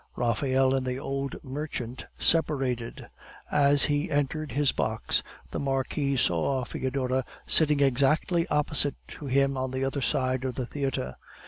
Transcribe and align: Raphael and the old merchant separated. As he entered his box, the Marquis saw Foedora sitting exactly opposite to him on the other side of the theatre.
Raphael 0.15 0.73
and 0.73 0.83
the 0.83 0.97
old 0.97 1.35
merchant 1.43 2.07
separated. 2.17 3.05
As 3.51 3.83
he 3.83 4.09
entered 4.09 4.51
his 4.53 4.71
box, 4.71 5.21
the 5.51 5.59
Marquis 5.59 6.17
saw 6.17 6.63
Foedora 6.65 7.23
sitting 7.45 7.81
exactly 7.81 8.47
opposite 8.47 8.95
to 9.09 9.27
him 9.27 9.55
on 9.57 9.69
the 9.69 9.85
other 9.85 10.01
side 10.01 10.43
of 10.43 10.55
the 10.55 10.65
theatre. 10.65 11.13